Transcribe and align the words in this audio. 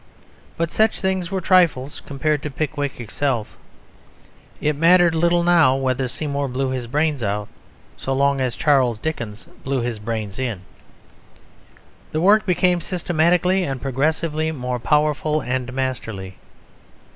But 0.57 0.71
such 0.71 0.99
things 0.99 1.29
were 1.29 1.41
trifles 1.41 1.99
compared 2.07 2.41
to 2.41 2.49
Pickwick 2.49 2.99
itself. 2.99 3.55
It 4.59 4.75
mattered 4.75 5.13
little 5.13 5.43
now 5.43 5.75
whether 5.75 6.07
Seymour 6.07 6.47
blew 6.47 6.71
his 6.71 6.87
brains 6.87 7.21
out, 7.21 7.47
so 7.97 8.11
long 8.11 8.41
as 8.41 8.55
Charles 8.55 8.97
Dickens 8.97 9.43
blew 9.63 9.81
his 9.81 9.99
brains 9.99 10.39
in. 10.39 10.61
The 12.13 12.19
work 12.19 12.47
became 12.47 12.81
systematically 12.81 13.63
and 13.63 13.79
progressively 13.79 14.51
more 14.51 14.79
powerful 14.79 15.39
and 15.41 15.71
masterly. 15.71 16.37